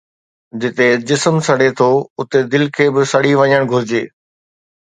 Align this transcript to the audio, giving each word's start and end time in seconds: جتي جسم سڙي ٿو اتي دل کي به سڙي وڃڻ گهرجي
جتي 0.61 0.87
جسم 1.09 1.35
سڙي 1.47 1.69
ٿو 1.77 1.89
اتي 2.19 2.39
دل 2.53 2.63
کي 2.75 2.85
به 2.95 3.01
سڙي 3.13 3.33
وڃڻ 3.39 3.61
گهرجي 3.71 4.03